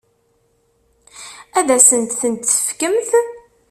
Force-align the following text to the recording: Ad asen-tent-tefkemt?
Ad 1.57 1.67
asen-tent-tefkemt? 1.75 3.11